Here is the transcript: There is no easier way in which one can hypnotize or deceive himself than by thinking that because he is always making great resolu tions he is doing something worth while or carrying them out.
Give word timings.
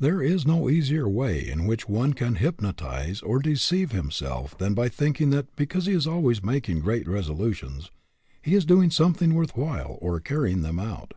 There 0.00 0.20
is 0.20 0.44
no 0.44 0.68
easier 0.68 1.08
way 1.08 1.48
in 1.48 1.66
which 1.66 1.88
one 1.88 2.14
can 2.14 2.34
hypnotize 2.34 3.20
or 3.20 3.38
deceive 3.38 3.92
himself 3.92 4.58
than 4.58 4.74
by 4.74 4.88
thinking 4.88 5.30
that 5.30 5.54
because 5.54 5.86
he 5.86 5.92
is 5.92 6.04
always 6.04 6.42
making 6.42 6.80
great 6.80 7.06
resolu 7.06 7.54
tions 7.54 7.92
he 8.42 8.56
is 8.56 8.64
doing 8.64 8.90
something 8.90 9.34
worth 9.34 9.56
while 9.56 9.98
or 10.00 10.18
carrying 10.18 10.62
them 10.62 10.80
out. 10.80 11.14